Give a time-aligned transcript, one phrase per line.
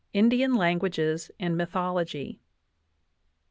[0.13, 2.39] INDIAN LANGUAGES AND MYTHOLOGY.